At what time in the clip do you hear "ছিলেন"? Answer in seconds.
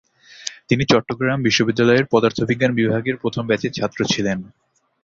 4.05-4.37